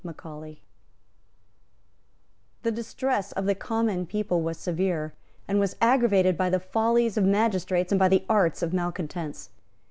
The 2.63 2.71
distress 2.71 3.31
of 3.33 3.45
the 3.45 3.53
common 3.53 4.07
people 4.07 4.41
was 4.41 4.57
severe, 4.57 5.13
and 5.47 5.59
was 5.59 5.75
aggravated 5.79 6.35
by 6.35 6.49
the 6.49 6.59
follies 6.59 7.17
of 7.17 7.23
magistrates 7.23 7.91
and 7.91 7.99
by 7.99 8.09
the 8.09 8.25
arts 8.27 8.63
of 8.63 8.73
malecontents. 8.73 9.51